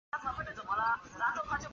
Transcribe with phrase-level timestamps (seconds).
[0.01, 0.55] 后来女儿哲哲成皇太极的
[1.35, 1.69] 中宫福晋。